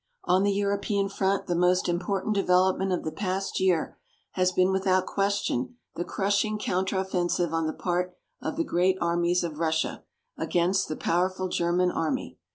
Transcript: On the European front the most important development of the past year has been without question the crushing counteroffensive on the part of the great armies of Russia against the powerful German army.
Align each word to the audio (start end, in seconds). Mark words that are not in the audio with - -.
On 0.23 0.41
the 0.41 0.51
European 0.51 1.09
front 1.09 1.45
the 1.45 1.53
most 1.53 1.87
important 1.87 2.33
development 2.33 2.91
of 2.91 3.03
the 3.03 3.11
past 3.11 3.59
year 3.59 3.99
has 4.31 4.51
been 4.51 4.71
without 4.71 5.05
question 5.05 5.77
the 5.93 6.03
crushing 6.03 6.57
counteroffensive 6.57 7.51
on 7.51 7.67
the 7.67 7.73
part 7.73 8.15
of 8.41 8.55
the 8.57 8.63
great 8.63 8.97
armies 8.99 9.43
of 9.43 9.59
Russia 9.59 10.03
against 10.35 10.87
the 10.87 10.97
powerful 10.97 11.49
German 11.49 11.91
army. 11.91 12.39